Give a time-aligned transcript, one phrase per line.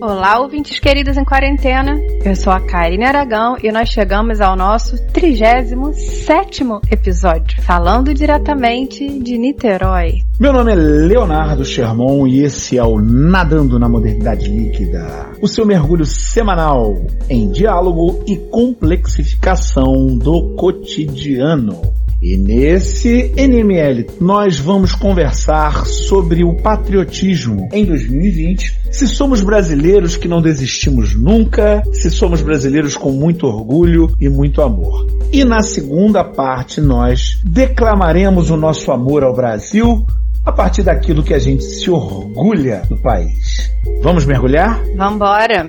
[0.00, 1.96] Olá, ouvintes queridos em quarentena.
[2.24, 9.38] Eu sou a Karine Aragão e nós chegamos ao nosso 37 episódio, falando diretamente de
[9.38, 10.22] Niterói.
[10.38, 15.64] Meu nome é Leonardo Sherman e esse é o Nadando na Modernidade Líquida, o seu
[15.64, 16.94] mergulho semanal
[17.30, 22.03] em diálogo e complexificação do cotidiano.
[22.24, 30.26] E nesse NML nós vamos conversar sobre o patriotismo em 2020, se somos brasileiros que
[30.26, 35.06] não desistimos nunca, se somos brasileiros com muito orgulho e muito amor.
[35.30, 40.06] E na segunda parte nós declamaremos o nosso amor ao Brasil
[40.46, 43.70] a partir daquilo que a gente se orgulha do país.
[44.02, 44.82] Vamos mergulhar?
[44.96, 45.68] Vambora!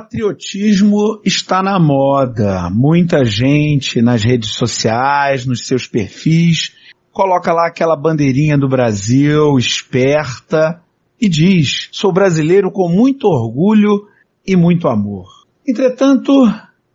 [0.00, 2.70] Patriotismo está na moda.
[2.70, 6.72] Muita gente nas redes sociais, nos seus perfis,
[7.12, 10.80] coloca lá aquela bandeirinha do Brasil, esperta,
[11.20, 14.06] e diz: sou brasileiro com muito orgulho
[14.46, 15.28] e muito amor.
[15.68, 16.32] Entretanto,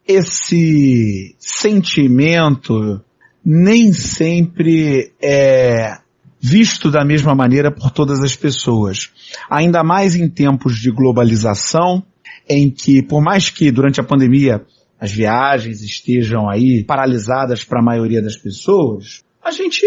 [0.07, 3.01] esse sentimento
[3.45, 5.99] nem sempre é
[6.41, 9.11] visto da mesma maneira por todas as pessoas.
[9.49, 12.03] Ainda mais em tempos de globalização,
[12.47, 14.65] em que, por mais que durante a pandemia
[14.99, 19.85] as viagens estejam aí paralisadas para a maioria das pessoas, a gente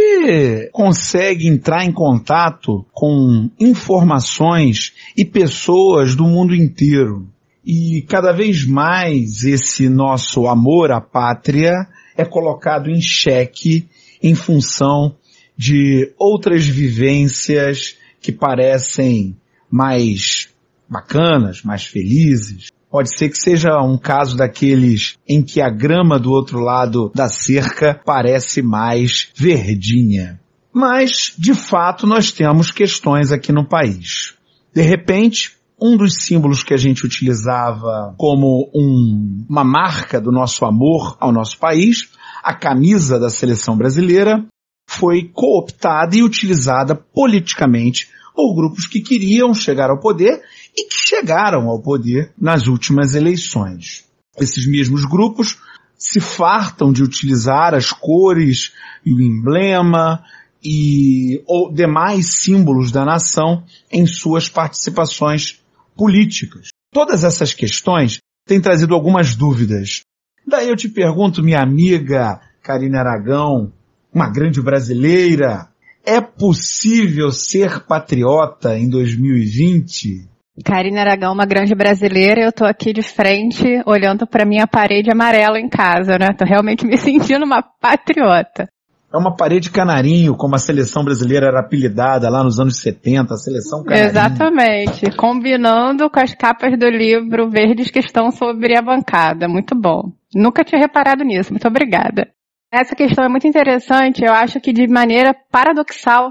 [0.71, 7.27] consegue entrar em contato com informações e pessoas do mundo inteiro.
[7.67, 13.89] E cada vez mais esse nosso amor à pátria é colocado em xeque
[14.23, 15.17] em função
[15.57, 19.37] de outras vivências que parecem
[19.69, 20.49] mais
[20.89, 22.71] bacanas, mais felizes.
[22.91, 27.29] Pode ser que seja um caso daqueles em que a grama do outro lado da
[27.29, 30.41] cerca parece mais verdinha.
[30.73, 34.35] Mas, de fato, nós temos questões aqui no país.
[34.75, 40.65] De repente, um dos símbolos que a gente utilizava como um, uma marca do nosso
[40.65, 42.09] amor ao nosso país,
[42.43, 44.45] a camisa da seleção brasileira,
[44.89, 50.41] foi cooptada e utilizada politicamente por grupos que queriam chegar ao poder
[50.79, 54.05] e que chegaram ao poder nas últimas eleições.
[54.39, 55.59] Esses mesmos grupos
[55.97, 58.73] se fartam de utilizar as cores
[59.05, 60.23] e o emblema
[60.63, 65.61] e ou demais símbolos da nação em suas participações
[65.97, 66.69] políticas.
[66.93, 70.03] Todas essas questões têm trazido algumas dúvidas.
[70.47, 73.73] Daí eu te pergunto, minha amiga Karine Aragão,
[74.13, 75.69] uma grande brasileira,
[76.05, 80.38] é possível ser patriota em 2020?
[80.65, 85.59] Karine Aragão, uma grande brasileira, eu tô aqui de frente olhando para minha parede amarela
[85.59, 86.33] em casa, né?
[86.37, 88.69] Tô realmente me sentindo uma patriota.
[89.13, 93.37] É uma parede canarinho, como a seleção brasileira era apelidada lá nos anos 70, a
[93.39, 94.07] seleção canarinho.
[94.07, 99.49] Exatamente, combinando com as capas do livro verdes que estão sobre a bancada.
[99.49, 100.13] Muito bom.
[100.35, 102.29] Nunca tinha reparado nisso, muito obrigada.
[102.71, 106.31] Essa questão é muito interessante, eu acho que de maneira paradoxal,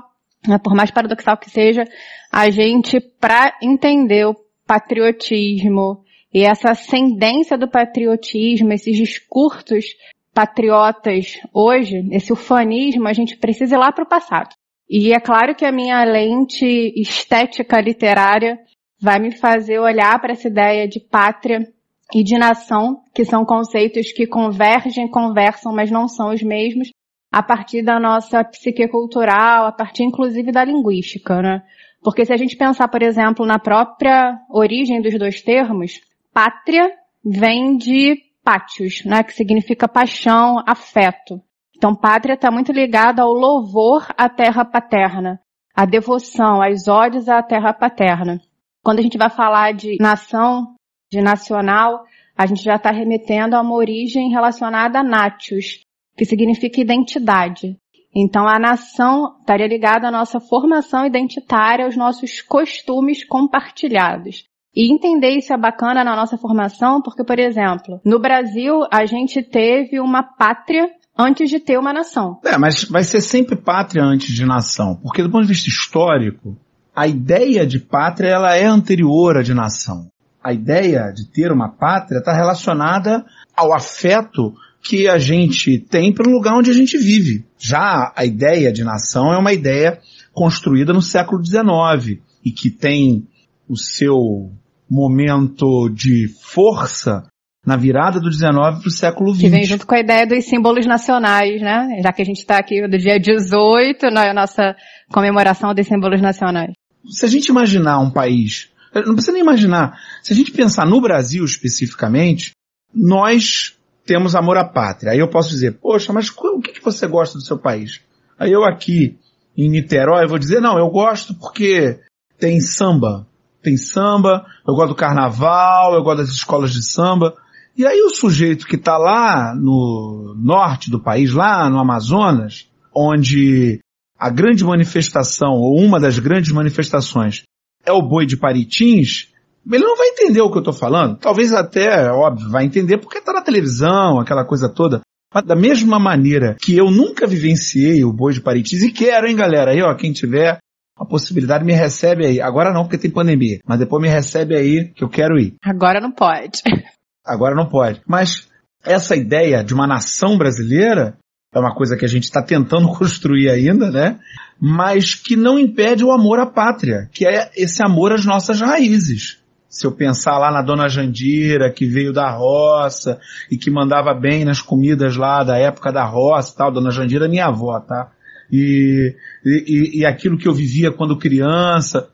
[0.64, 1.84] por mais paradoxal que seja,
[2.32, 6.04] a gente, para entender o patriotismo
[6.34, 9.86] e essa ascendência do patriotismo, esses discursos
[10.34, 14.50] patriotas hoje, esse ufanismo, a gente precisa ir lá para o passado.
[14.90, 16.66] E é claro que a minha lente
[16.96, 18.60] estética literária
[19.02, 21.68] vai me fazer olhar para essa ideia de pátria
[22.14, 26.90] e de nação, que são conceitos que convergem, conversam, mas não são os mesmos,
[27.38, 31.62] a partir da nossa psique cultural, a partir inclusive da linguística, né?
[32.02, 36.02] Porque se a gente pensar, por exemplo, na própria origem dos dois termos,
[36.34, 36.92] pátria
[37.24, 39.22] vem de pátios, né?
[39.22, 41.40] Que significa paixão, afeto.
[41.76, 45.40] Então, pátria está muito ligada ao louvor à terra paterna,
[45.76, 48.42] à devoção, às ódios à terra paterna.
[48.84, 50.74] Quando a gente vai falar de nação,
[51.12, 52.04] de nacional,
[52.36, 55.86] a gente já está remetendo a uma origem relacionada a natius,
[56.18, 57.78] que significa identidade.
[58.16, 64.46] Então a nação estaria ligada à nossa formação identitária, aos nossos costumes compartilhados.
[64.76, 69.42] E entender isso é bacana na nossa formação, porque, por exemplo, no Brasil a gente
[69.42, 72.40] teve uma pátria antes de ter uma nação.
[72.46, 76.56] É, mas vai ser sempre pátria antes de nação, porque do ponto de vista histórico,
[76.96, 80.08] a ideia de pátria ela é anterior à de nação
[80.48, 84.54] a ideia de ter uma pátria está relacionada ao afeto
[84.88, 87.46] que a gente tem pelo lugar onde a gente vive.
[87.60, 90.00] Já a ideia de nação é uma ideia
[90.34, 93.28] construída no século XIX e que tem
[93.68, 94.52] o seu
[94.90, 97.24] momento de força
[97.66, 99.42] na virada do 19 para o século 20.
[99.42, 102.00] Que vem junto com a ideia dos símbolos nacionais, né?
[102.02, 104.74] Já que a gente está aqui do dia 18, na nossa
[105.12, 106.72] comemoração dos símbolos nacionais.
[107.10, 111.02] Se a gente imaginar um país, não precisa nem imaginar, se a gente pensar no
[111.02, 112.52] Brasil especificamente,
[112.94, 113.77] nós
[114.08, 115.12] temos amor à pátria.
[115.12, 118.02] Aí eu posso dizer, poxa, mas o que, que você gosta do seu país?
[118.40, 119.20] Aí eu aqui
[119.56, 122.00] em Niterói vou dizer, não, eu gosto porque
[122.40, 123.28] tem samba.
[123.62, 127.36] Tem samba, eu gosto do carnaval, eu gosto das escolas de samba.
[127.76, 133.80] E aí o sujeito que está lá no norte do país, lá no Amazonas, onde
[134.18, 137.44] a grande manifestação, ou uma das grandes manifestações,
[137.86, 139.30] é o boi de Paritins,
[139.76, 141.18] ele não vai entender o que eu estou falando.
[141.18, 145.02] Talvez até, óbvio, vai entender porque está na televisão, aquela coisa toda.
[145.34, 149.36] Mas da mesma maneira que eu nunca vivenciei o boi de Paritins, e quero, hein,
[149.36, 150.60] galera, aí, ó, quem tiver
[150.98, 152.42] a possibilidade me recebe aí.
[152.42, 153.60] Agora não, porque tem pandemia.
[153.66, 155.56] Mas depois me recebe aí, que eu quero ir.
[155.64, 156.62] Agora não pode.
[157.26, 158.02] Agora não pode.
[158.08, 158.48] Mas
[158.84, 161.18] essa ideia de uma nação brasileira
[161.54, 164.20] é uma coisa que a gente está tentando construir ainda, né?
[164.60, 169.40] Mas que não impede o amor à pátria, que é esse amor às nossas raízes.
[169.78, 173.20] Se eu pensar lá na dona Jandira, que veio da roça
[173.52, 177.28] e que mandava bem nas comidas lá da época da roça tal, dona Jandira é
[177.28, 178.10] minha avó, tá?
[178.52, 179.16] E,
[179.46, 182.10] e, e aquilo que eu vivia quando criança,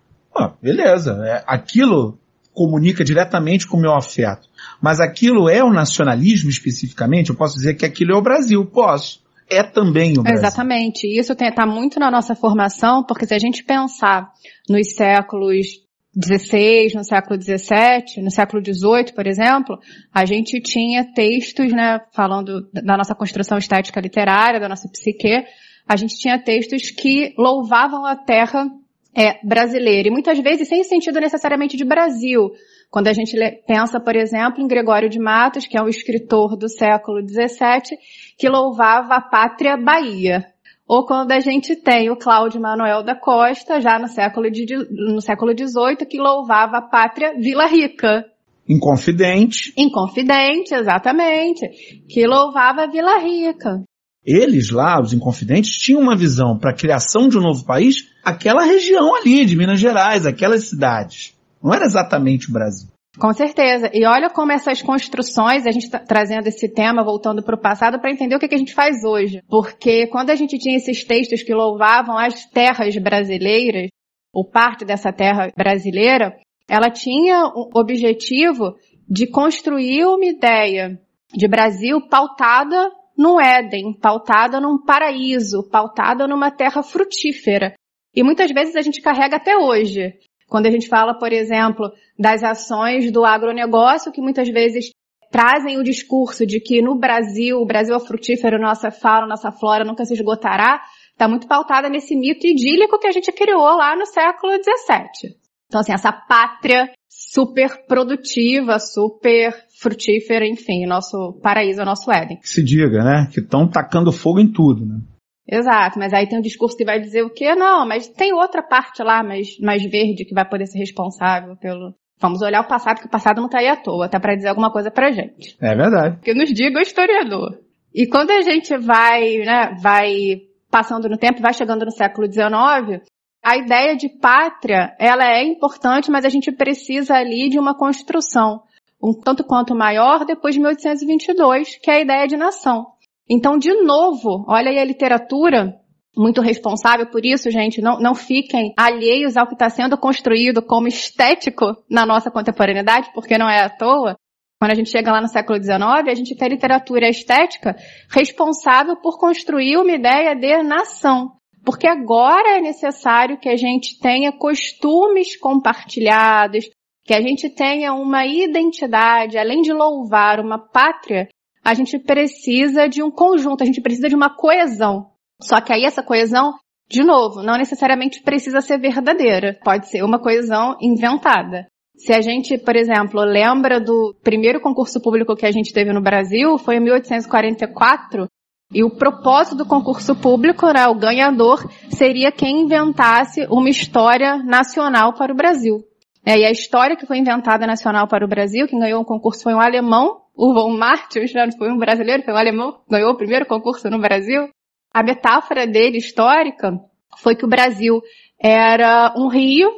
[0.62, 2.20] beleza, é, aquilo
[2.54, 4.50] comunica diretamente com o meu afeto.
[4.82, 7.30] Mas aquilo é o nacionalismo especificamente?
[7.30, 8.66] Eu posso dizer que aquilo é o Brasil?
[8.66, 9.24] Posso.
[9.50, 10.38] É também o Brasil.
[10.38, 11.08] Exatamente.
[11.08, 14.34] Isso está muito na nossa formação, porque se a gente pensar
[14.70, 15.83] nos séculos
[16.16, 19.80] 16, no século 17, no século 18, por exemplo,
[20.14, 25.44] a gente tinha textos, né, falando da nossa construção estética literária, da nossa psique,
[25.88, 28.70] a gente tinha textos que louvavam a terra
[29.16, 32.52] é, brasileira, e muitas vezes sem sentido necessariamente de Brasil.
[32.90, 33.36] Quando a gente
[33.66, 37.98] pensa, por exemplo, em Gregório de Matos, que é um escritor do século XVII,
[38.38, 40.53] que louvava a pátria Bahia.
[40.88, 45.22] Ou quando a gente tem o Cláudio Manuel da Costa, já no século, de, no
[45.22, 48.26] século XVIII, que louvava a pátria Vila Rica.
[48.68, 49.74] Inconfidente.
[49.78, 51.68] Inconfidente, exatamente.
[52.10, 53.84] Que louvava a Vila Rica.
[54.26, 58.64] Eles lá, os Inconfidentes, tinham uma visão para a criação de um novo país, aquela
[58.64, 61.34] região ali de Minas Gerais, aquelas cidades.
[61.62, 62.93] Não era exatamente o Brasil.
[63.20, 63.92] Com certeza.
[63.94, 68.00] E olha como essas construções, a gente está trazendo esse tema, voltando para o passado,
[68.00, 69.42] para entender o que, que a gente faz hoje.
[69.48, 73.90] Porque quando a gente tinha esses textos que louvavam as terras brasileiras,
[74.34, 76.36] ou parte dessa terra brasileira,
[76.68, 78.76] ela tinha o objetivo
[79.08, 81.00] de construir uma ideia
[81.32, 87.76] de Brasil pautada no Éden, pautada num paraíso, pautada numa terra frutífera.
[88.16, 90.14] E muitas vezes a gente carrega até hoje.
[90.54, 94.92] Quando a gente fala, por exemplo, das ações do agronegócio, que muitas vezes
[95.32, 99.84] trazem o discurso de que no Brasil, o Brasil é frutífero, nossa fauna, nossa flora
[99.84, 100.80] nunca se esgotará,
[101.12, 105.34] está muito pautada nesse mito idílico que a gente criou lá no século XVII.
[105.66, 112.38] Então, assim, essa pátria super produtiva, super frutífera, enfim, nosso paraíso, nosso Éden.
[112.44, 113.28] Se diga, né?
[113.34, 115.00] Que estão tacando fogo em tudo, né?
[115.48, 117.54] Exato, mas aí tem um discurso que vai dizer o quê?
[117.54, 121.94] Não, mas tem outra parte lá mais, mais verde que vai poder ser responsável pelo.
[122.20, 124.48] Vamos olhar o passado, que o passado não está aí à toa, até para dizer
[124.48, 125.58] alguma coisa pra gente.
[125.62, 126.20] É verdade.
[126.22, 127.60] Que nos diga o historiador.
[127.94, 133.04] E quando a gente vai, né, vai passando no tempo, vai chegando no século XIX,
[133.44, 138.64] a ideia de pátria, ela é importante, mas a gente precisa ali de uma construção
[139.04, 142.93] um tanto quanto maior depois de 1822, que é a ideia de nação.
[143.30, 145.74] Então, de novo, olha aí a literatura
[146.16, 147.82] muito responsável por isso, gente.
[147.82, 153.38] Não, não fiquem alheios ao que está sendo construído como estético na nossa contemporaneidade, porque
[153.38, 154.16] não é à toa.
[154.60, 157.76] Quando a gente chega lá no século XIX, a gente tem literatura estética
[158.10, 161.32] responsável por construir uma ideia de nação.
[161.66, 166.70] Porque agora é necessário que a gente tenha costumes compartilhados,
[167.06, 171.28] que a gente tenha uma identidade, além de louvar uma pátria,
[171.64, 175.12] a gente precisa de um conjunto, a gente precisa de uma coesão.
[175.42, 176.54] Só que aí essa coesão,
[176.90, 179.58] de novo, não necessariamente precisa ser verdadeira.
[179.64, 181.68] Pode ser uma coesão inventada.
[181.96, 186.02] Se a gente, por exemplo, lembra do primeiro concurso público que a gente teve no
[186.02, 188.28] Brasil, foi em 1844,
[188.74, 195.14] e o propósito do concurso público, né, o ganhador, seria quem inventasse uma história nacional
[195.14, 195.84] para o Brasil.
[196.26, 199.44] É, e a história que foi inventada nacional para o Brasil, quem ganhou o concurso
[199.44, 203.18] foi um alemão, o von Martius, não foi um brasileiro, foi um alemão, ganhou o
[203.18, 204.50] primeiro concurso no Brasil.
[204.94, 206.72] A metáfora dele, histórica,
[207.18, 208.02] foi que o Brasil
[208.40, 209.70] era um rio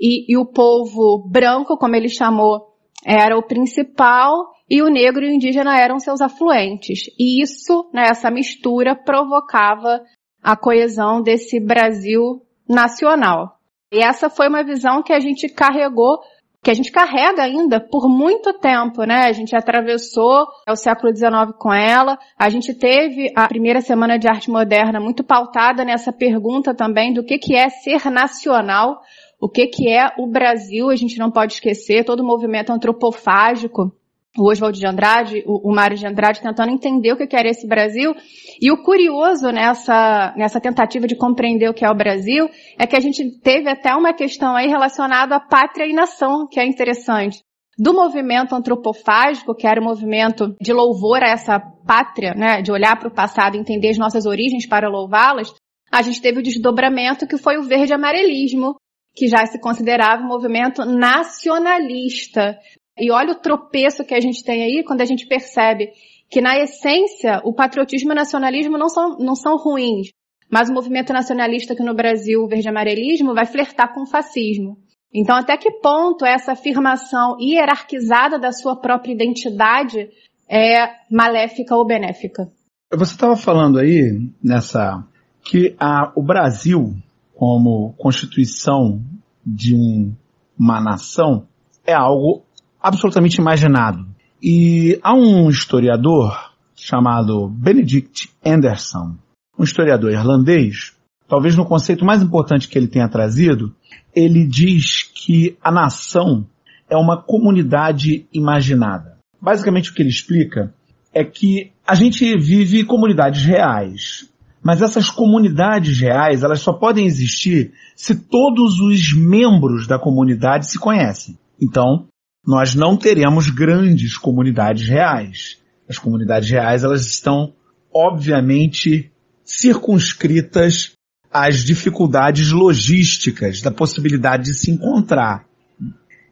[0.00, 5.28] e, e o povo branco, como ele chamou, era o principal e o negro e
[5.28, 7.06] o indígena eram seus afluentes.
[7.18, 10.00] E isso, né, essa mistura, provocava
[10.42, 13.58] a coesão desse Brasil nacional.
[13.92, 16.18] E essa foi uma visão que a gente carregou
[16.64, 19.26] que a gente carrega ainda por muito tempo, né?
[19.26, 22.18] A gente atravessou o século XIX com ela.
[22.38, 27.22] A gente teve a primeira semana de arte moderna muito pautada nessa pergunta também do
[27.22, 29.02] que que é ser nacional,
[29.38, 30.88] o que que é o Brasil.
[30.88, 33.92] A gente não pode esquecer todo o movimento antropofágico
[34.36, 37.66] o Oswald de Andrade, o, o Mário de Andrade, tentando entender o que era esse
[37.66, 38.14] Brasil.
[38.60, 42.48] E o curioso nessa, nessa tentativa de compreender o que é o Brasil
[42.78, 46.58] é que a gente teve até uma questão aí relacionada à pátria e nação, que
[46.58, 47.40] é interessante.
[47.78, 52.96] Do movimento antropofágico, que era o movimento de louvor a essa pátria, né, de olhar
[52.98, 55.52] para o passado e entender as nossas origens para louvá-las,
[55.92, 58.76] a gente teve o desdobramento que foi o verde-amarelismo,
[59.14, 62.58] que já se considerava um movimento nacionalista.
[62.98, 65.90] E olha o tropeço que a gente tem aí quando a gente percebe
[66.30, 70.08] que, na essência, o patriotismo e o nacionalismo não são, não são ruins,
[70.50, 74.78] mas o movimento nacionalista aqui no Brasil, o verde-amarelismo, vai flertar com o fascismo.
[75.12, 80.08] Então, até que ponto essa afirmação hierarquizada da sua própria identidade
[80.48, 82.50] é maléfica ou benéfica?
[82.92, 85.04] Você estava falando aí nessa
[85.44, 86.94] que a, o Brasil,
[87.34, 89.00] como constituição
[89.44, 90.14] de um,
[90.58, 91.46] uma nação,
[91.86, 92.44] é algo
[92.84, 94.06] absolutamente imaginado.
[94.42, 99.16] E há um historiador chamado Benedict Anderson,
[99.58, 100.92] um historiador irlandês,
[101.26, 103.74] talvez no conceito mais importante que ele tenha trazido,
[104.14, 106.46] ele diz que a nação
[106.90, 109.16] é uma comunidade imaginada.
[109.40, 110.74] Basicamente o que ele explica
[111.14, 114.28] é que a gente vive comunidades reais,
[114.62, 120.78] mas essas comunidades reais, elas só podem existir se todos os membros da comunidade se
[120.78, 121.38] conhecem.
[121.60, 122.06] Então,
[122.46, 125.58] nós não teremos grandes comunidades reais.
[125.88, 127.54] As comunidades reais, elas estão,
[127.92, 129.10] obviamente,
[129.44, 130.92] circunscritas
[131.32, 135.46] às dificuldades logísticas da possibilidade de se encontrar.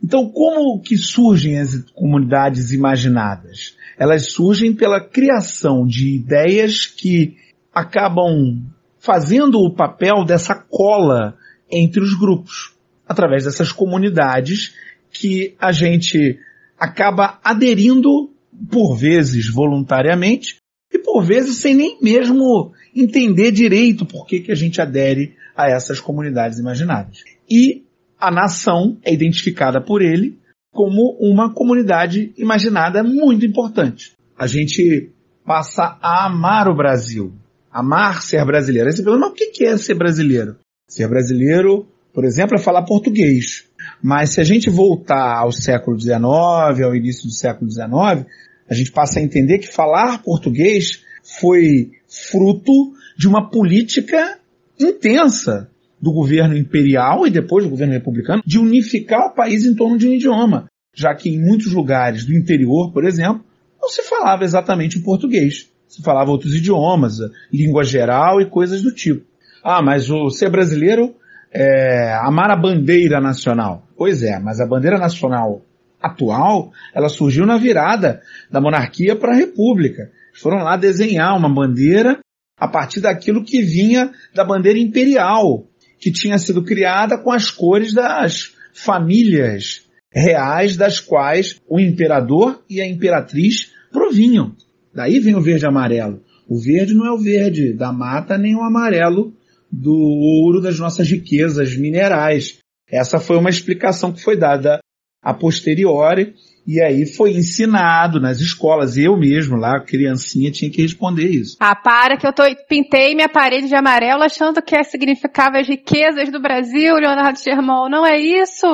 [0.02, 3.76] Então, como que surgem as comunidades imaginadas?
[3.99, 7.37] Elas surgem pela criação de ideias que
[7.73, 8.62] acabam
[8.99, 11.37] fazendo o papel dessa cola
[11.71, 12.75] entre os grupos,
[13.09, 14.75] através dessas comunidades
[15.12, 16.38] que a gente
[16.78, 18.31] acaba aderindo,
[18.71, 20.57] por vezes voluntariamente,
[20.92, 25.69] e por vezes sem nem mesmo entender direito por que, que a gente adere a
[25.71, 27.23] essas comunidades imaginadas.
[27.50, 27.85] E
[28.19, 30.38] a nação é identificada por ele
[30.73, 34.12] como uma comunidade imaginada muito importante.
[34.38, 35.11] A gente
[35.45, 37.33] passa a amar o Brasil,
[37.71, 38.88] amar ser brasileiro.
[38.88, 40.57] Aí você pergunta, mas o que é ser brasileiro?
[40.88, 43.64] Ser brasileiro, por exemplo, é falar português.
[44.02, 48.26] Mas se a gente voltar ao século XIX, ao início do século XIX,
[48.69, 52.73] a gente passa a entender que falar português foi fruto
[53.16, 54.38] de uma política
[54.78, 59.97] intensa do governo imperial e depois do governo republicano de unificar o país em torno
[59.97, 63.45] de um idioma, já que em muitos lugares do interior, por exemplo,
[63.81, 65.71] não se falava exatamente o português.
[65.87, 67.19] Se falava outros idiomas,
[67.52, 69.25] língua geral e coisas do tipo.
[69.62, 71.14] Ah, mas o ser brasileiro
[71.53, 73.87] é, amar a bandeira nacional.
[73.97, 75.63] Pois é, mas a bandeira nacional
[76.01, 80.11] atual, ela surgiu na virada da monarquia para a república.
[80.35, 82.19] Foram lá desenhar uma bandeira
[82.59, 85.67] a partir daquilo que vinha da bandeira imperial,
[86.01, 92.81] que tinha sido criada com as cores das famílias reais das quais o imperador e
[92.81, 94.55] a imperatriz provinham.
[94.95, 96.23] Daí vem o verde amarelo.
[96.49, 99.33] O verde não é o verde da mata nem o amarelo
[99.73, 102.59] do ouro das nossas riquezas minerais.
[102.87, 104.79] Essa foi uma explicação que foi dada
[105.23, 106.35] a posteriori
[106.67, 108.99] e aí foi ensinado nas escolas.
[108.99, 111.57] Eu mesmo lá, criancinha, tinha que responder isso.
[111.59, 116.31] Ah, para que eu tô, pintei minha parede de amarelo achando que significava as riquezas
[116.31, 117.88] do Brasil, Leonardo Germão.
[117.88, 118.67] Não é isso?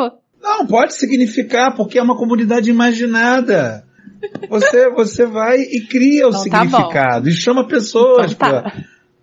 [0.42, 3.84] Não, pode significar, porque é uma comunidade imaginada.
[4.48, 8.72] Você, você vai e cria o então, tá significado tá e chama pessoas então, tá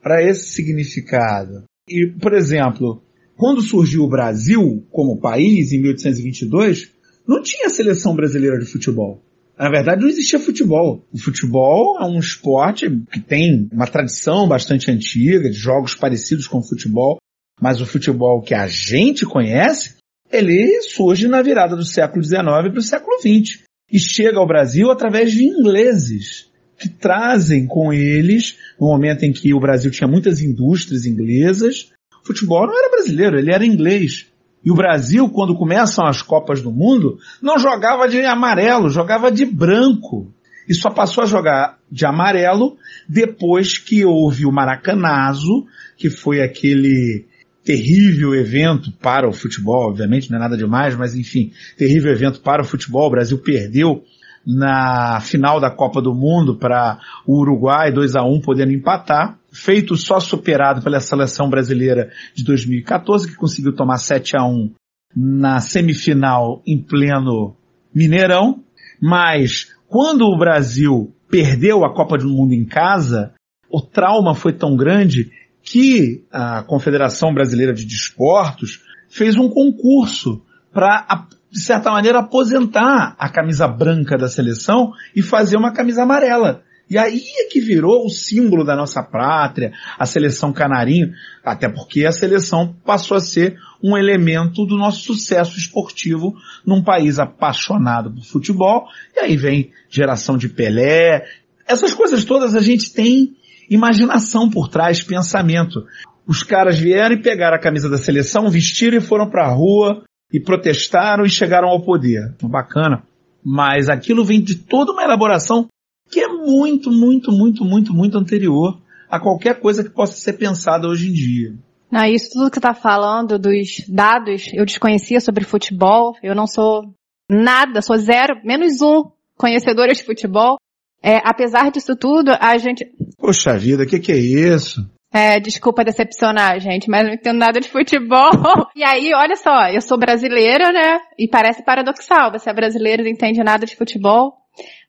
[0.05, 1.63] para esse significado.
[1.89, 3.01] E, por exemplo,
[3.35, 6.91] quando surgiu o Brasil como país, em 1822,
[7.27, 9.23] não tinha seleção brasileira de futebol.
[9.57, 11.03] Na verdade, não existia futebol.
[11.11, 16.59] O futebol é um esporte que tem uma tradição bastante antiga, de jogos parecidos com
[16.59, 17.17] o futebol,
[17.59, 19.95] mas o futebol que a gente conhece,
[20.31, 24.91] ele surge na virada do século XIX para o século XX e chega ao Brasil
[24.91, 26.51] através de ingleses
[26.85, 31.91] que trazem com eles, no momento em que o Brasil tinha muitas indústrias inglesas,
[32.23, 34.27] o futebol não era brasileiro, ele era inglês.
[34.63, 39.45] E o Brasil, quando começam as Copas do Mundo, não jogava de amarelo, jogava de
[39.45, 40.31] branco.
[40.67, 42.75] e só passou a jogar de amarelo
[43.07, 45.65] depois que houve o Maracanazo,
[45.95, 47.25] que foi aquele
[47.63, 52.61] terrível evento para o futebol, obviamente não é nada demais, mas enfim, terrível evento para
[52.61, 53.07] o futebol.
[53.07, 54.03] O Brasil perdeu
[54.45, 59.37] na final da Copa do Mundo para o Uruguai, 2 a 1 podendo empatar.
[59.51, 64.71] Feito só superado pela seleção brasileira de 2014, que conseguiu tomar 7 a 1
[65.15, 67.55] na semifinal em pleno
[67.93, 68.61] Mineirão.
[69.01, 73.33] Mas quando o Brasil perdeu a Copa do Mundo em casa,
[73.69, 75.31] o trauma foi tão grande
[75.63, 83.29] que a Confederação Brasileira de Desportos fez um concurso para, de certa maneira, aposentar a
[83.29, 86.61] camisa branca da seleção e fazer uma camisa amarela.
[86.89, 91.13] E aí é que virou o símbolo da nossa pátria, a seleção canarinho,
[91.45, 96.35] até porque a seleção passou a ser um elemento do nosso sucesso esportivo
[96.65, 101.25] num país apaixonado por futebol, e aí vem geração de Pelé,
[101.65, 103.33] essas coisas todas a gente tem
[103.69, 105.85] imaginação por trás, pensamento.
[106.27, 110.03] Os caras vieram e pegaram a camisa da seleção, vestiram e foram para a rua
[110.31, 112.35] e protestaram e chegaram ao poder.
[112.41, 113.03] Bacana.
[113.43, 115.67] Mas aquilo vem de toda uma elaboração
[116.09, 118.79] que é muito, muito, muito, muito, muito anterior
[119.09, 121.53] a qualquer coisa que possa ser pensada hoje em dia.
[121.91, 126.47] Não, isso tudo que você está falando dos dados, eu desconhecia sobre futebol, eu não
[126.47, 126.93] sou
[127.29, 129.03] nada, sou zero, menos um
[129.37, 130.57] conhecedora de futebol.
[131.01, 132.85] É, apesar disso tudo, a gente.
[133.17, 134.81] Poxa vida, o que, que é isso?
[135.15, 138.31] É, desculpa decepcionar, gente, mas não entendo nada de futebol.
[138.75, 140.99] E aí, olha só, eu sou brasileira, né?
[141.17, 144.33] E parece paradoxal, você é brasileiro e não entende nada de futebol.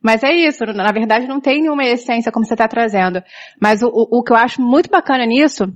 [0.02, 3.22] Mas é isso, na verdade não tem nenhuma essência como você está trazendo.
[3.62, 5.72] Mas o, o, que eu acho muito bacana nisso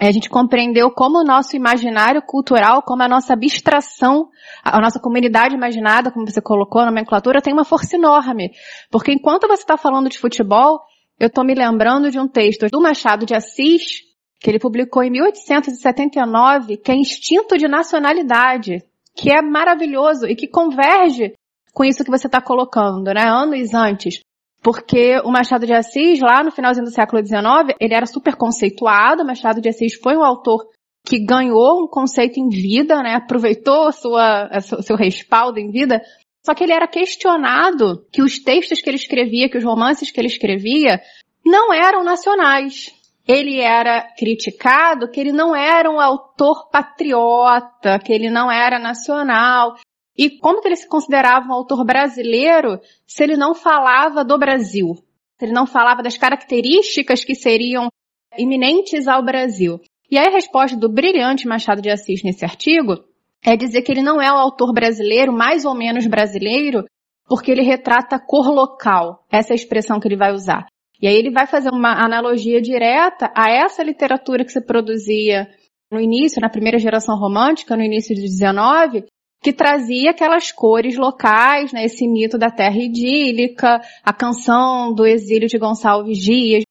[0.00, 4.28] é a gente compreendeu como o nosso imaginário cultural, como a nossa abstração,
[4.64, 8.50] a nossa comunidade imaginada, como você colocou, a nomenclatura, tem uma força enorme.
[8.90, 10.80] Porque enquanto você está falando de futebol,
[11.18, 14.02] eu estou me lembrando de um texto do Machado de Assis,
[14.40, 18.82] que ele publicou em 1879, que é Instinto de Nacionalidade,
[19.14, 21.32] que é maravilhoso e que converge
[21.72, 23.24] com isso que você está colocando, né?
[23.24, 24.20] Anos antes.
[24.62, 29.22] Porque o Machado de Assis, lá no finalzinho do século XIX, ele era super conceituado.
[29.22, 30.68] O Machado de Assis foi um autor
[31.04, 33.14] que ganhou um conceito em vida, né?
[33.14, 36.00] Aproveitou sua, seu respaldo em vida.
[36.44, 40.20] Só que ele era questionado que os textos que ele escrevia, que os romances que
[40.20, 41.00] ele escrevia,
[41.44, 42.90] não eram nacionais.
[43.26, 49.76] Ele era criticado que ele não era um autor patriota, que ele não era nacional,
[50.16, 54.94] e como que ele se considerava um autor brasileiro se ele não falava do Brasil?
[55.38, 57.88] Se ele não falava das características que seriam
[58.36, 59.80] iminentes ao Brasil?
[60.10, 63.04] E aí a resposta do brilhante Machado de Assis nesse artigo
[63.44, 66.84] é dizer que ele não é o autor brasileiro, mais ou menos brasileiro,
[67.26, 69.24] porque ele retrata a cor local.
[69.30, 70.66] Essa é a expressão que ele vai usar.
[71.00, 75.48] E aí ele vai fazer uma analogia direta a essa literatura que se produzia
[75.90, 79.04] no início, na primeira geração romântica, no início do 19,
[79.42, 85.48] que trazia aquelas cores locais, né, esse mito da terra idílica, a canção do exílio
[85.48, 86.62] de Gonçalves Dias,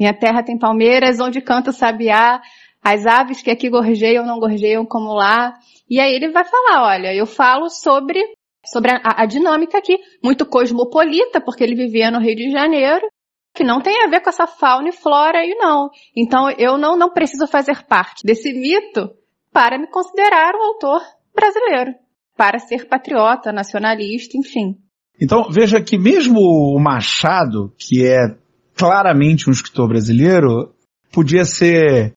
[0.00, 2.40] minha terra tem palmeiras onde canta o sabiá,
[2.82, 5.54] as aves que aqui gorjeiam não gorjeiam como lá.
[5.88, 8.22] E aí ele vai falar, olha, eu falo sobre,
[8.64, 13.06] sobre a, a dinâmica aqui, muito cosmopolita, porque ele vivia no Rio de Janeiro,
[13.54, 15.90] que não tem a ver com essa fauna e flora aí não.
[16.16, 19.10] Então eu não, não preciso fazer parte desse mito
[19.52, 21.02] para me considerar um autor
[21.34, 21.94] brasileiro
[22.36, 24.76] para ser patriota, nacionalista, enfim.
[25.20, 28.34] Então, veja que mesmo o Machado, que é
[28.74, 30.74] claramente um escritor brasileiro,
[31.12, 32.14] podia ser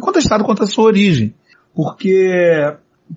[0.00, 1.34] contestado quanto à sua origem.
[1.74, 2.30] Porque,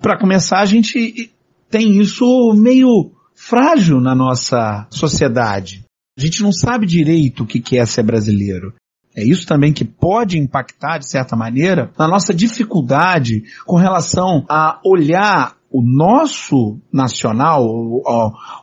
[0.00, 1.30] para começar, a gente
[1.70, 5.84] tem isso meio frágil na nossa sociedade.
[6.18, 8.74] A gente não sabe direito o que é ser brasileiro.
[9.16, 14.80] É isso também que pode impactar, de certa maneira, na nossa dificuldade com relação a
[14.84, 18.02] olhar o nosso nacional, o,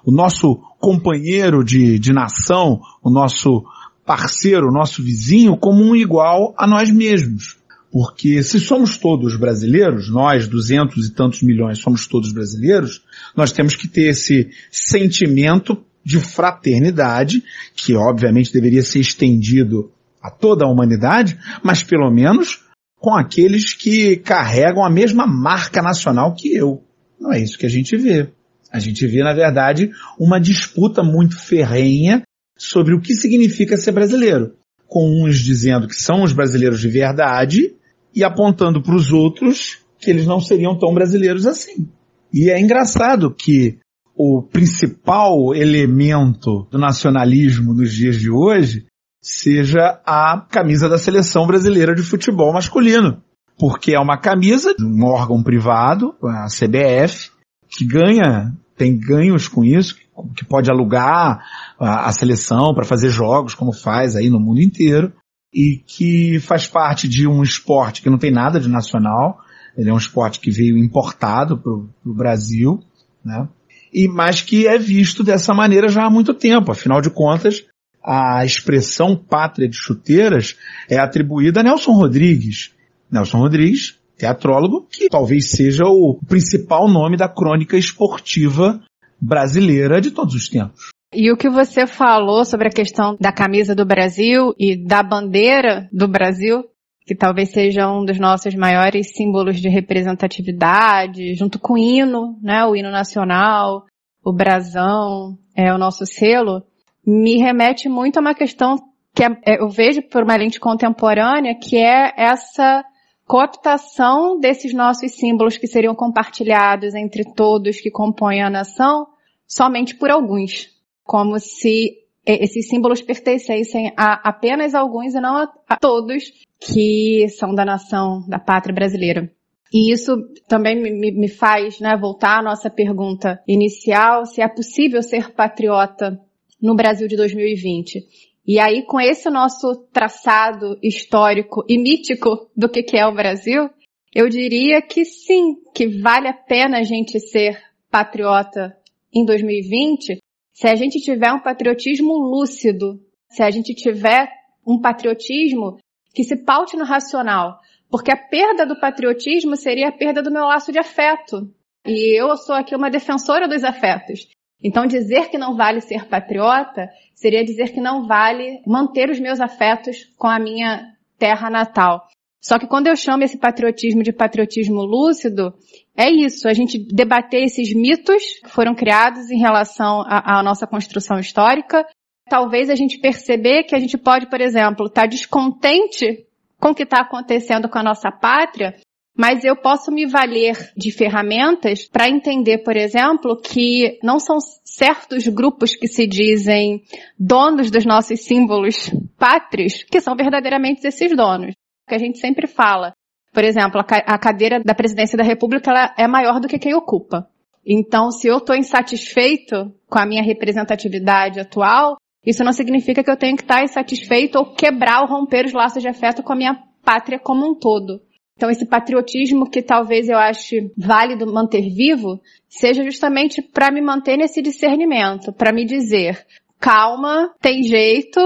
[0.06, 3.64] o, nosso companheiro de, de nação, o nosso
[4.06, 7.58] parceiro, o nosso vizinho, como um igual a nós mesmos.
[7.98, 13.02] Porque se somos todos brasileiros, nós, duzentos e tantos milhões, somos todos brasileiros,
[13.34, 17.42] nós temos que ter esse sentimento de fraternidade,
[17.74, 22.66] que obviamente deveria ser estendido a toda a humanidade, mas pelo menos
[23.00, 26.84] com aqueles que carregam a mesma marca nacional que eu.
[27.18, 28.28] Não é isso que a gente vê.
[28.74, 32.24] A gente vê, na verdade, uma disputa muito ferrenha
[32.58, 34.54] sobre o que significa ser brasileiro.
[34.86, 37.74] Com uns dizendo que são os brasileiros de verdade
[38.16, 41.90] e apontando para os outros que eles não seriam tão brasileiros assim.
[42.34, 43.80] E é engraçado que
[44.16, 48.86] o principal elemento do nacionalismo nos dias de hoje
[49.22, 53.22] seja a camisa da seleção brasileira de futebol masculino.
[53.58, 57.32] Porque é uma camisa de um órgão privado, a CBF,
[57.68, 59.96] que ganha, tem ganhos com isso,
[60.36, 61.40] que pode alugar
[61.80, 65.12] a, a seleção para fazer jogos, como faz aí no mundo inteiro,
[65.54, 69.40] e que faz parte de um esporte que não tem nada de nacional,
[69.78, 72.80] ele é um esporte que veio importado para o Brasil,
[73.24, 73.48] né?
[73.94, 76.72] E mas que é visto dessa maneira já há muito tempo.
[76.72, 77.64] Afinal de contas,
[78.04, 80.56] a expressão pátria de chuteiras
[80.90, 82.74] é atribuída a Nelson Rodrigues.
[83.10, 88.82] Nelson Rodrigues, teatrólogo, que talvez seja o principal nome da crônica esportiva
[89.20, 90.95] brasileira de todos os tempos.
[91.14, 95.88] E o que você falou sobre a questão da camisa do Brasil e da bandeira
[95.92, 96.64] do Brasil,
[97.06, 102.66] que talvez seja um dos nossos maiores símbolos de representatividade, junto com o hino, né,
[102.66, 103.86] o hino nacional,
[104.24, 106.64] o brasão, é o nosso selo,
[107.06, 108.78] me remete muito a uma questão
[109.14, 112.84] que é, é eu vejo por uma lente contemporânea, que é essa
[113.26, 119.08] cooptação desses nossos símbolos que seriam compartilhados entre todos que compõem a nação,
[119.48, 120.75] somente por alguns.
[121.06, 126.24] Como se esses símbolos pertencessem a apenas alguns e não a, todos
[126.60, 129.32] que são da nação, da pátria brasileira.
[129.72, 130.16] E isso
[130.48, 136.20] também me, faz né, voltar à nossa pergunta inicial, se é possível ser patriota
[136.62, 138.04] no Brasil de 2020.
[138.48, 143.70] E aí, com esse nosso traçado histórico e mítico do que é o Brasil,
[144.14, 147.60] eu diria que sim, que vale a pena a gente ser
[147.92, 148.78] patriota
[149.14, 150.20] em 2020
[150.56, 154.30] se a gente tiver um patriotismo lúcido, se a gente tiver
[154.66, 155.78] um patriotismo
[156.14, 157.60] que se paute no racional.
[157.90, 161.54] Porque a perda do patriotismo seria a perda do meu laço de afeto.
[161.86, 164.28] E eu sou aqui uma defensora dos afetos.
[164.64, 169.42] Então dizer que não vale ser patriota seria dizer que não vale manter os meus
[169.42, 172.08] afetos com a minha terra natal.
[172.42, 175.54] Só que quando eu chamo esse patriotismo de patriotismo lúcido,
[175.98, 181.18] é isso, a gente debater esses mitos que foram criados em relação à, nossa construção
[181.20, 181.86] histórica.
[182.30, 186.26] Talvez a gente perceber que a gente pode, por exemplo, estar tá descontente
[186.60, 188.76] com o que está acontecendo com a nossa pátria,
[189.18, 195.26] mas eu posso me valer de ferramentas para entender, por exemplo, que não são certos
[195.28, 196.84] grupos que se dizem
[197.18, 201.56] donos dos nossos símbolos pátrios que são verdadeiramente esses donos.
[201.88, 202.94] Que a gente sempre fala.
[203.36, 207.28] Por exemplo, a cadeira da presidência da República ela é maior do que quem ocupa.
[207.68, 213.18] Então, se eu estou insatisfeito com a minha representatividade atual, isso não significa que eu
[213.18, 216.64] tenho que estar insatisfeito ou quebrar ou romper os laços de afeto com a minha
[216.82, 218.00] pátria como um todo.
[218.38, 224.16] Então esse patriotismo que talvez eu ache válido manter vivo, seja justamente para me manter
[224.16, 226.26] nesse discernimento, para me dizer,
[226.58, 228.22] calma, tem jeito,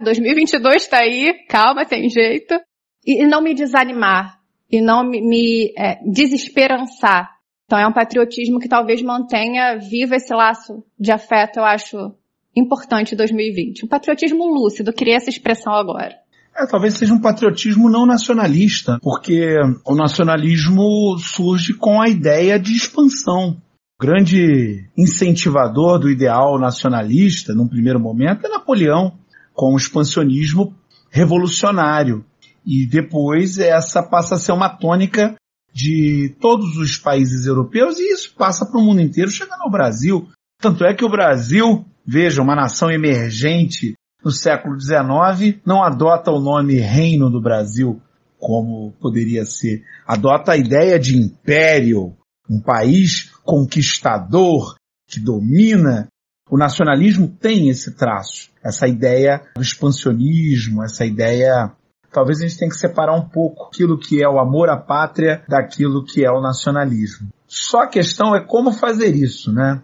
[0.00, 2.54] 2022 está aí, calma, tem jeito,
[3.04, 7.30] e não me desanimar, e não me, me é, desesperançar.
[7.64, 12.14] Então é um patriotismo que talvez mantenha vivo esse laço de afeto, eu acho
[12.56, 13.84] importante em 2020.
[13.84, 16.14] Um patriotismo lúcido, queria essa expressão agora.
[16.56, 22.72] É, talvez seja um patriotismo não nacionalista, porque o nacionalismo surge com a ideia de
[22.76, 23.60] expansão.
[23.98, 29.14] O grande incentivador do ideal nacionalista, num primeiro momento, é Napoleão,
[29.52, 30.74] com o expansionismo
[31.10, 32.24] revolucionário.
[32.64, 35.34] E depois essa passa a ser uma tônica
[35.72, 40.28] de todos os países europeus e isso passa para o mundo inteiro, chegando ao Brasil.
[40.60, 46.40] Tanto é que o Brasil, veja, uma nação emergente no século XIX, não adota o
[46.40, 48.00] nome Reino do Brasil,
[48.38, 49.82] como poderia ser.
[50.06, 52.16] Adota a ideia de império,
[52.48, 54.76] um país conquistador
[55.08, 56.08] que domina.
[56.48, 61.72] O nacionalismo tem esse traço, essa ideia do expansionismo, essa ideia
[62.14, 65.42] talvez a gente tenha que separar um pouco aquilo que é o amor à pátria
[65.48, 67.28] daquilo que é o nacionalismo.
[67.46, 69.82] Só a questão é como fazer isso, né?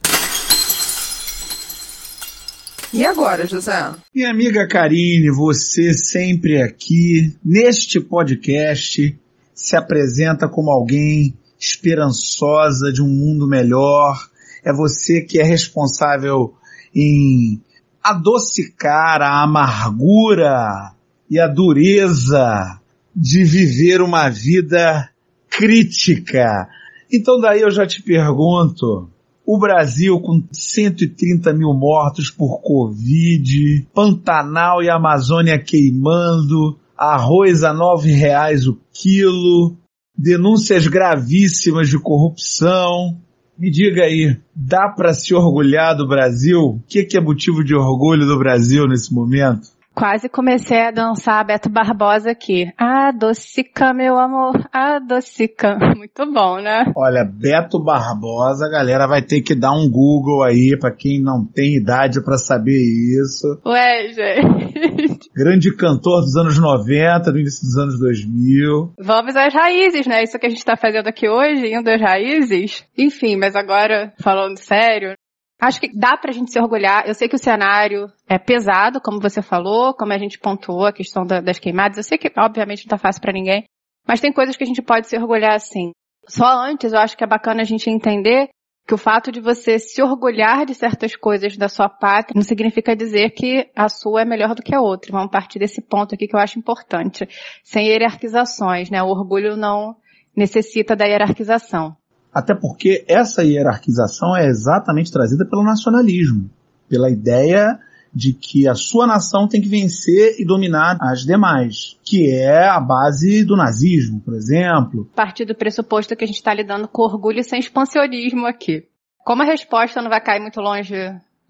[2.92, 3.92] E agora, José?
[4.14, 9.18] Minha amiga Karine, você sempre aqui, neste podcast,
[9.54, 14.16] se apresenta como alguém esperançosa de um mundo melhor.
[14.64, 16.54] É você que é responsável
[16.94, 17.60] em
[18.02, 20.92] adocicar a amargura
[21.30, 22.80] e a dureza
[23.14, 25.08] de viver uma vida
[25.48, 26.68] crítica.
[27.12, 29.08] Então daí eu já te pergunto,
[29.46, 38.12] o Brasil com 130 mil mortos por Covid, Pantanal e Amazônia queimando, arroz a nove
[38.12, 39.76] reais o quilo,
[40.16, 43.18] denúncias gravíssimas de corrupção,
[43.58, 46.60] Me diga aí, dá para se orgulhar do Brasil?
[46.60, 49.68] O que, que é motivo de orgulho do Brasil nesse momento?
[50.00, 52.72] Quase comecei a dançar Beto Barbosa aqui.
[52.78, 55.76] Adocica, meu amor, adocica.
[55.94, 56.90] Muito bom, né?
[56.96, 61.44] Olha, Beto Barbosa, a galera vai ter que dar um Google aí para quem não
[61.44, 63.60] tem idade para saber isso.
[63.66, 65.28] Ué, gente.
[65.36, 68.94] Grande cantor dos anos 90, do início dos anos 2000.
[68.98, 70.22] Vamos às raízes, né?
[70.22, 72.86] Isso que a gente tá fazendo aqui hoje, indo às raízes.
[72.96, 75.12] Enfim, mas agora, falando sério,
[75.60, 77.06] Acho que dá pra gente se orgulhar.
[77.06, 80.92] Eu sei que o cenário é pesado, como você falou, como a gente pontuou a
[80.92, 81.98] questão da, das queimadas.
[81.98, 83.64] Eu sei que, obviamente, não tá fácil para ninguém.
[84.06, 85.92] Mas tem coisas que a gente pode se orgulhar sim.
[86.26, 88.48] Só antes, eu acho que é bacana a gente entender
[88.86, 92.96] que o fato de você se orgulhar de certas coisas da sua pátria não significa
[92.96, 95.12] dizer que a sua é melhor do que a outra.
[95.12, 97.28] Vamos partir desse ponto aqui que eu acho importante.
[97.62, 99.02] Sem hierarquizações, né?
[99.02, 99.94] O orgulho não
[100.34, 101.96] necessita da hierarquização.
[102.32, 106.50] Até porque essa hierarquização é exatamente trazida pelo nacionalismo,
[106.88, 107.78] pela ideia
[108.12, 112.80] de que a sua nação tem que vencer e dominar as demais, que é a
[112.80, 115.08] base do nazismo, por exemplo.
[115.14, 118.84] Partir do pressuposto que a gente está lidando com orgulho sem expansionismo aqui.
[119.24, 120.94] Como a resposta não vai cair muito longe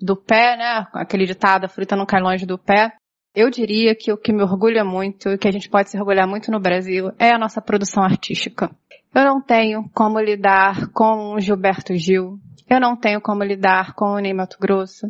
[0.01, 0.87] do pé, né?
[0.93, 2.93] Aquele ditado, a fruta não cai longe do pé.
[3.35, 6.27] Eu diria que o que me orgulha muito, e que a gente pode se orgulhar
[6.27, 8.71] muito no Brasil, é a nossa produção artística.
[9.15, 12.39] Eu não tenho como lidar com o Gilberto Gil.
[12.69, 15.07] Eu não tenho como lidar com o Ney Mato Grosso.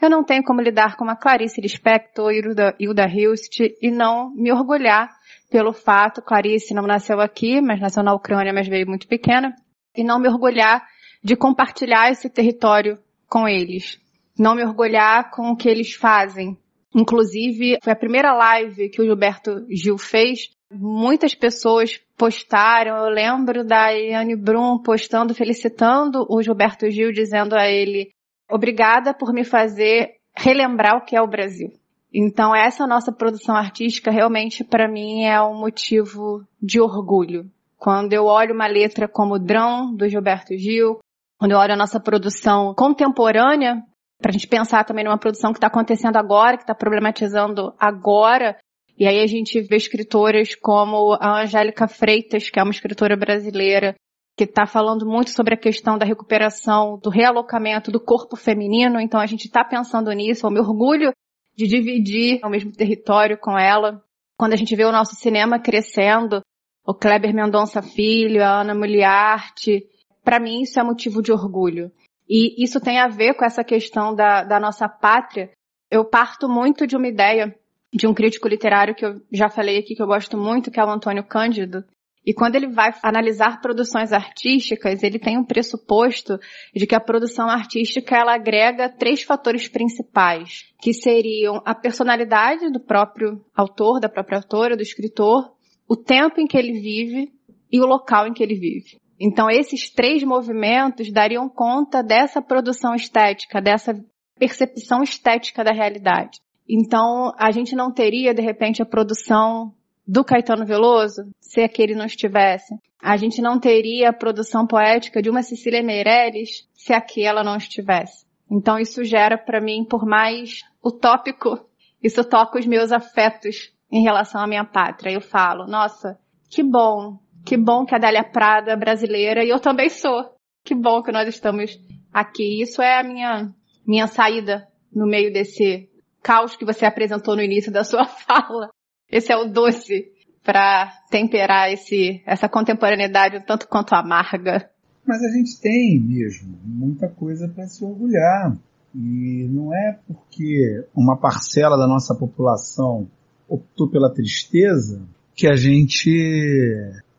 [0.00, 2.40] Eu não tenho como lidar com a Clarice Lispector e
[2.78, 5.10] Hilda, Hilst e não me orgulhar
[5.50, 9.54] pelo fato, Clarice não nasceu aqui, mas nasceu na Ucrânia, mas veio muito pequena,
[9.96, 10.84] e não me orgulhar
[11.22, 12.98] de compartilhar esse território
[13.28, 14.00] com eles.
[14.36, 16.58] Não me orgulhar com o que eles fazem.
[16.94, 23.64] Inclusive, foi a primeira live que o Gilberto Gil fez muitas pessoas postaram, eu lembro
[23.64, 28.10] da Iane Brum postando, felicitando o Gilberto Gil, dizendo a ele,
[28.50, 31.72] obrigada por me fazer relembrar o que é o Brasil.
[32.12, 37.50] Então essa nossa produção artística realmente para mim é um motivo de orgulho.
[37.76, 41.00] Quando eu olho uma letra como Drão, do Gilberto Gil,
[41.38, 43.82] quando eu olho a nossa produção contemporânea,
[44.20, 48.56] para a gente pensar também numa produção que está acontecendo agora, que está problematizando agora
[48.96, 53.96] e aí a gente vê escritoras como a Angélica Freitas, que é uma escritora brasileira,
[54.36, 59.00] que está falando muito sobre a questão da recuperação, do realocamento do corpo feminino.
[59.00, 60.46] Então a gente está pensando nisso.
[60.46, 61.12] Eu me orgulho
[61.56, 64.00] de dividir o mesmo território com ela.
[64.38, 66.40] Quando a gente vê o nosso cinema crescendo,
[66.86, 69.84] o Kleber Mendonça Filho, a Ana Muliarte,
[70.22, 71.90] para mim isso é motivo de orgulho.
[72.28, 75.50] E isso tem a ver com essa questão da, da nossa pátria.
[75.90, 77.54] Eu parto muito de uma ideia
[77.92, 80.84] de um crítico literário que eu já falei aqui que eu gosto muito, que é
[80.84, 81.84] o Antônio Cândido.
[82.26, 86.38] E quando ele vai analisar produções artísticas, ele tem um pressuposto
[86.74, 92.80] de que a produção artística ela agrega três fatores principais, que seriam a personalidade do
[92.80, 95.52] próprio autor, da própria autora, do escritor,
[95.86, 97.30] o tempo em que ele vive
[97.70, 99.03] e o local em que ele vive.
[99.20, 103.94] Então esses três movimentos dariam conta dessa produção estética, dessa
[104.38, 106.40] percepção estética da realidade.
[106.68, 109.72] Então, a gente não teria, de repente, a produção
[110.06, 112.74] do Caetano Veloso se aquele não estivesse.
[113.02, 118.24] A gente não teria a produção poética de uma Cecília Meirelles se aquela não estivesse.
[118.50, 121.66] Então, isso gera para mim, por mais utópico,
[122.02, 125.12] isso toca os meus afetos em relação à minha pátria.
[125.12, 126.18] Eu falo, nossa,
[126.50, 130.34] que bom, que bom que a Dália Prada é brasileira e eu também sou.
[130.64, 131.78] Que bom que nós estamos
[132.12, 132.62] aqui.
[132.62, 133.52] Isso é a minha,
[133.86, 135.90] minha saída no meio desse
[136.22, 138.70] caos que você apresentou no início da sua fala.
[139.10, 140.10] Esse é o doce
[140.42, 144.70] para temperar esse, essa contemporaneidade tanto quanto amarga.
[145.06, 148.56] Mas a gente tem mesmo muita coisa para se orgulhar.
[148.94, 153.08] E não é porque uma parcela da nossa população
[153.48, 156.10] optou pela tristeza que a gente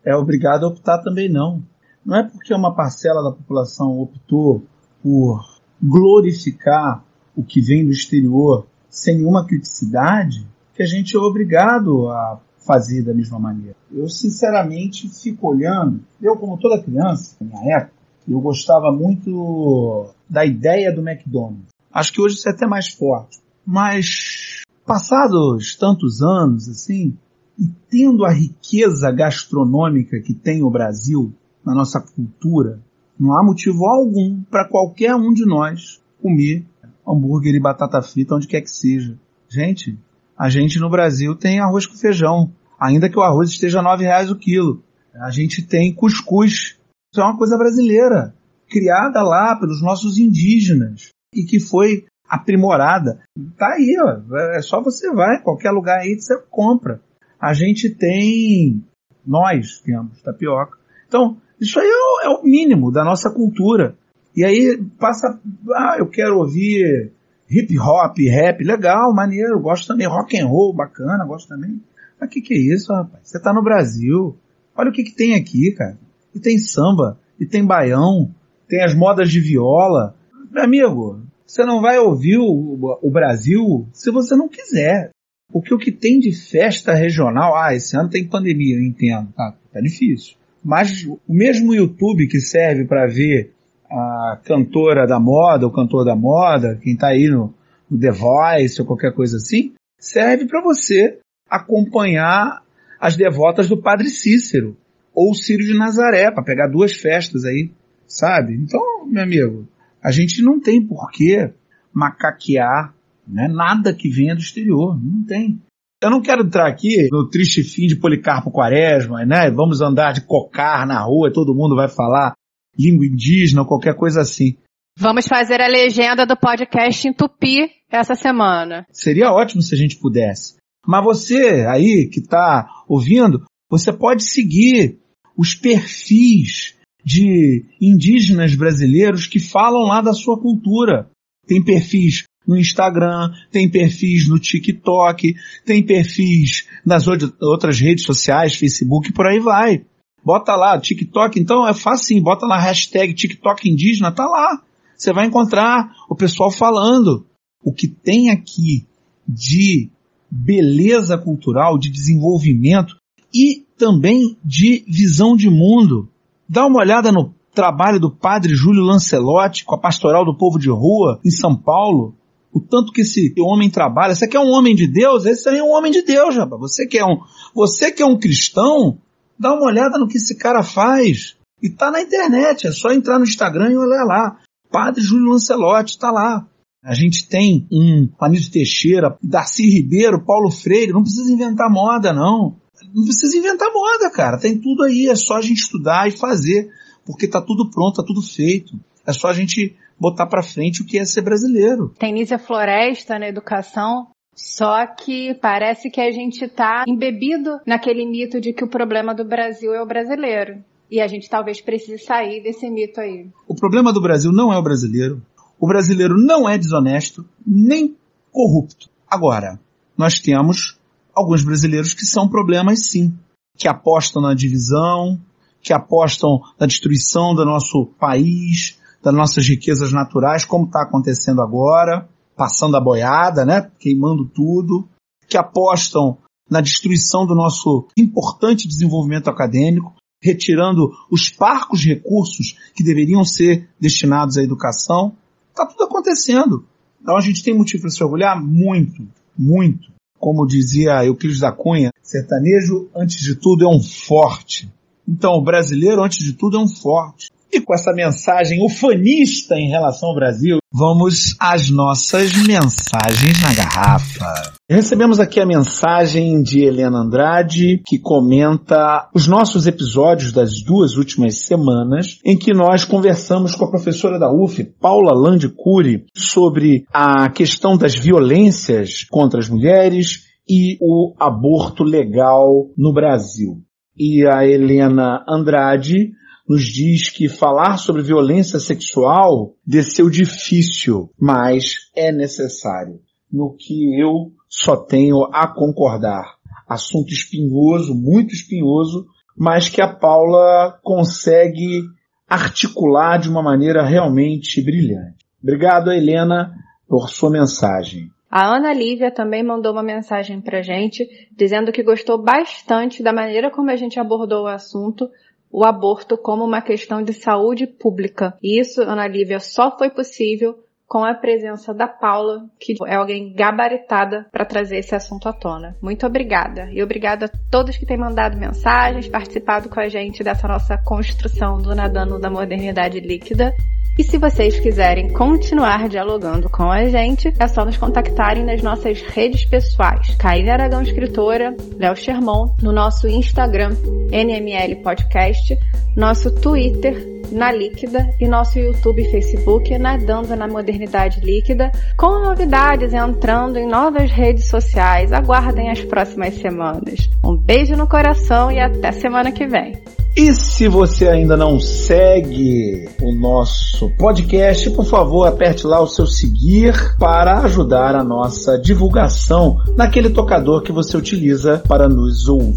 [0.05, 1.61] é obrigado a optar também não.
[2.05, 4.63] Não é porque uma parcela da população optou
[5.01, 5.43] por
[5.81, 7.03] glorificar
[7.35, 13.03] o que vem do exterior sem nenhuma criticidade que a gente é obrigado a fazer
[13.03, 13.75] da mesma maneira.
[13.91, 17.93] Eu sinceramente fico olhando, eu como toda criança, na minha época,
[18.27, 21.69] eu gostava muito da ideia do McDonald's.
[21.93, 23.39] Acho que hoje isso é até mais forte.
[23.65, 27.17] Mas passados tantos anos assim,
[27.57, 31.33] e tendo a riqueza gastronômica que tem o Brasil
[31.65, 32.79] na nossa cultura,
[33.19, 36.65] não há motivo algum para qualquer um de nós comer
[37.07, 39.17] hambúrguer e batata frita onde quer que seja.
[39.47, 39.97] Gente,
[40.37, 44.29] a gente no Brasil tem arroz com feijão, ainda que o arroz esteja nove reais
[44.29, 44.83] o quilo.
[45.13, 46.77] A gente tem cuscuz.
[47.13, 48.33] Isso é uma coisa brasileira.
[48.67, 53.21] criada lá pelos nossos indígenas e que foi aprimorada.
[53.57, 54.35] Tá aí, ó.
[54.55, 56.99] É só você vai, qualquer lugar aí você compra.
[57.39, 58.83] A gente tem,
[59.25, 60.77] nós temos tapioca.
[61.07, 63.95] Então, isso aí é o, é o mínimo da nossa cultura.
[64.35, 65.39] E aí passa,
[65.73, 67.11] ah, eu quero ouvir
[67.49, 71.81] hip hop, rap, legal, maneiro, gosto também, rock and roll, bacana, gosto também.
[72.19, 73.21] Mas que, que é isso, rapaz?
[73.23, 74.35] Você tá no Brasil.
[74.75, 75.97] Olha o que, que tem aqui, cara.
[76.33, 78.29] E tem samba, e tem baião,
[78.67, 80.15] tem as modas de viola.
[80.51, 85.11] Meu amigo, você não vai ouvir o, o Brasil se você não quiser.
[85.51, 89.55] Porque o que tem de festa regional, ah, esse ano tem pandemia, eu entendo, tá,
[89.71, 90.35] tá difícil.
[90.63, 93.53] Mas o mesmo YouTube que serve para ver
[93.89, 97.53] a cantora da moda, o cantor da moda, quem tá aí no,
[97.89, 102.63] no The Voice ou qualquer coisa assim, serve para você acompanhar
[102.99, 104.75] as devotas do Padre Cícero
[105.13, 107.71] ou Círio de Nazaré, para pegar duas festas aí,
[108.07, 108.53] sabe?
[108.53, 109.67] Então, meu amigo,
[110.03, 111.49] a gente não tem por que
[111.93, 112.93] macaquear
[113.27, 115.59] né, nada que venha do exterior, não tem.
[116.01, 119.49] Eu não quero entrar aqui no triste fim de Policarpo Quaresma, né?
[119.49, 122.33] Vamos andar de cocar na rua, todo mundo vai falar
[122.77, 124.55] língua indígena ou qualquer coisa assim.
[124.97, 128.85] Vamos fazer a legenda do podcast em tupi essa semana.
[128.91, 130.55] Seria ótimo se a gente pudesse.
[130.85, 134.99] Mas você aí que está ouvindo, você pode seguir
[135.35, 141.09] os perfis de indígenas brasileiros que falam lá da sua cultura.
[141.47, 149.11] Tem perfis no Instagram, tem perfis no TikTok, tem perfis nas outras redes sociais, Facebook,
[149.13, 149.85] por aí vai.
[150.23, 154.61] Bota lá, TikTok, então é fácil, bota lá hashtag TikTok indígena, tá lá.
[154.97, 157.25] Você vai encontrar o pessoal falando.
[157.63, 158.87] O que tem aqui
[159.27, 159.89] de
[160.29, 162.95] beleza cultural, de desenvolvimento
[163.33, 166.09] e também de visão de mundo.
[166.47, 170.69] Dá uma olhada no trabalho do padre Júlio Lancelotti com a Pastoral do Povo de
[170.69, 172.15] Rua em São Paulo
[172.55, 174.15] o tanto que esse homem trabalha.
[174.15, 175.25] Você quer um homem de Deus?
[175.25, 176.61] Esse aí é um homem de Deus, rapaz.
[176.61, 177.17] Você quer um,
[177.53, 178.97] você que é um cristão,
[179.37, 181.35] dá uma olhada no que esse cara faz.
[181.61, 184.37] E tá na internet, é só entrar no Instagram e olhar lá.
[184.71, 186.47] Padre Júlio Lancelotti tá lá.
[186.81, 192.55] A gente tem um Anísio Teixeira, Darcy Ribeiro, Paulo Freire, não precisa inventar moda, não.
[192.93, 194.39] Não precisa inventar moda, cara.
[194.39, 196.69] Tem tudo aí, é só a gente estudar e fazer,
[197.05, 198.79] porque tá tudo pronto, tá tudo feito.
[199.05, 201.93] É só a gente botar para frente o que é ser brasileiro.
[201.97, 208.41] Tem Nízia Floresta na educação, só que parece que a gente está embebido naquele mito
[208.41, 210.63] de que o problema do Brasil é o brasileiro.
[210.91, 213.29] E a gente talvez precise sair desse mito aí.
[213.47, 215.21] O problema do Brasil não é o brasileiro.
[215.59, 217.95] O brasileiro não é desonesto, nem
[218.31, 218.89] corrupto.
[219.09, 219.59] Agora,
[219.97, 220.77] nós temos
[221.15, 223.17] alguns brasileiros que são problemas sim,
[223.57, 225.19] que apostam na divisão,
[225.61, 232.09] que apostam na destruição do nosso país, das nossas riquezas naturais, como está acontecendo agora,
[232.35, 233.69] passando a boiada, né?
[233.79, 234.89] Queimando tudo,
[235.27, 236.17] que apostam
[236.49, 244.37] na destruição do nosso importante desenvolvimento acadêmico, retirando os parcos recursos que deveriam ser destinados
[244.37, 245.15] à educação.
[245.51, 246.65] Está tudo acontecendo.
[246.99, 248.43] Então a gente tem motivo para se orgulhar?
[248.43, 249.93] Muito, muito.
[250.17, 254.67] Como dizia Euclides da Cunha, sertanejo, antes de tudo, é um forte.
[255.07, 257.29] Então, o brasileiro, antes de tudo, é um forte.
[257.51, 264.53] E com essa mensagem ufanista em relação ao Brasil, vamos às nossas mensagens na garrafa.
[264.69, 271.45] Recebemos aqui a mensagem de Helena Andrade, que comenta os nossos episódios das duas últimas
[271.45, 277.77] semanas, em que nós conversamos com a professora da UF, Paula Landicuri, sobre a questão
[277.77, 283.61] das violências contra as mulheres e o aborto legal no Brasil.
[283.97, 286.11] E a Helena Andrade
[286.47, 292.99] nos diz que falar sobre violência sexual desceu difícil, mas é necessário.
[293.31, 296.35] No que eu só tenho a concordar.
[296.67, 301.83] Assunto espinhoso, muito espinhoso, mas que a Paula consegue
[302.27, 305.25] articular de uma maneira realmente brilhante.
[305.41, 306.55] Obrigado, Helena,
[306.87, 308.09] por sua mensagem.
[308.29, 311.07] A Ana Lívia também mandou uma mensagem pra gente,
[311.37, 315.09] dizendo que gostou bastante da maneira como a gente abordou o assunto,
[315.55, 318.37] o aborto como uma questão de saúde pública.
[318.43, 323.33] E isso, Ana Lívia, só foi possível com a presença da Paula, que é alguém
[323.33, 325.77] gabaritada para trazer esse assunto à tona.
[325.81, 326.69] Muito obrigada.
[326.73, 331.57] E obrigada a todos que têm mandado mensagens, participado com a gente dessa nossa construção
[331.57, 333.53] do Nadando da Modernidade Líquida.
[333.97, 339.01] E se vocês quiserem continuar dialogando com a gente, é só nos contactarem nas nossas
[339.01, 340.13] redes pessoais.
[340.15, 343.71] Caíne Aragão Escritora, Léo Sherman, no nosso Instagram,
[344.11, 345.57] NML Podcast,
[345.95, 352.93] nosso Twitter, na Líquida e nosso YouTube e Facebook Nadando na Modernidade Líquida, com novidades
[352.93, 355.13] entrando em novas redes sociais.
[355.13, 357.09] Aguardem as próximas semanas.
[357.25, 359.73] Um beijo no coração e até semana que vem.
[360.15, 366.05] E se você ainda não segue o nosso podcast, por favor, aperte lá o seu
[366.05, 372.55] seguir para ajudar a nossa divulgação naquele tocador que você utiliza para nos ouvir.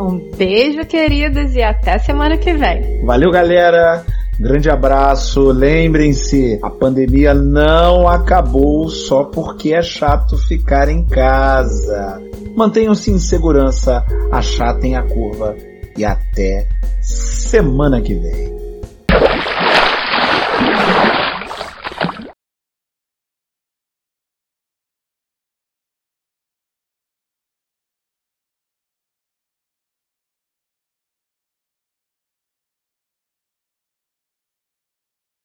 [0.00, 3.04] Um beijo, queridos, e até semana que vem.
[3.04, 4.04] Valeu, galera!
[4.40, 5.50] Grande abraço.
[5.50, 12.22] Lembrem-se, a pandemia não acabou só porque é chato ficar em casa.
[12.56, 15.56] Mantenham-se em segurança, achatem a curva
[15.96, 16.68] e até
[17.00, 18.57] semana que vem.